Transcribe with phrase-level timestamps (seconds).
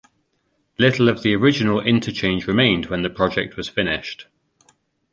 [0.79, 4.25] Little of the original interchange remained when the project was finished.